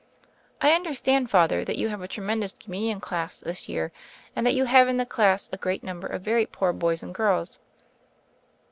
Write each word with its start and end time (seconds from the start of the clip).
"I 0.61 0.71
understand. 0.71 1.29
Father, 1.29 1.63
that 1.63 1.77
you 1.77 1.89
have 1.89 2.01
a 2.01 2.07
tre 2.07 2.23
mendous 2.23 2.59
Communion 2.59 2.99
class, 2.99 3.39
this 3.39 3.69
year, 3.69 3.91
and 4.35 4.47
that 4.47 4.55
you 4.55 4.65
have 4.65 4.87
in 4.87 4.97
the 4.97 5.05
class 5.05 5.47
a 5.53 5.57
great 5.57 5.83
number 5.83 6.07
of 6.07 6.23
very 6.23 6.47
poor 6.47 6.73
boys 6.73 7.03
and 7.03 7.13
girls." 7.13 7.59